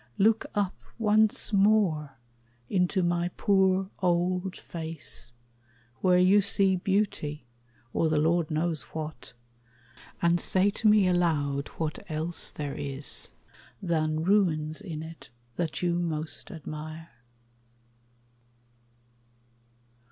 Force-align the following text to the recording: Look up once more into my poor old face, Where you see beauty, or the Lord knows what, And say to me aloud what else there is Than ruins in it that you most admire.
Look 0.17 0.47
up 0.55 0.81
once 0.97 1.53
more 1.53 2.17
into 2.71 3.03
my 3.03 3.29
poor 3.37 3.91
old 3.99 4.57
face, 4.57 5.31
Where 5.97 6.17
you 6.17 6.41
see 6.41 6.75
beauty, 6.75 7.45
or 7.93 8.09
the 8.09 8.17
Lord 8.17 8.49
knows 8.49 8.81
what, 8.95 9.33
And 10.19 10.39
say 10.39 10.71
to 10.71 10.87
me 10.87 11.05
aloud 11.07 11.67
what 11.77 11.99
else 12.09 12.49
there 12.51 12.73
is 12.73 13.27
Than 13.79 14.23
ruins 14.23 14.81
in 14.81 15.03
it 15.03 15.29
that 15.57 15.83
you 15.83 15.99
most 15.99 16.49
admire. 16.49 17.11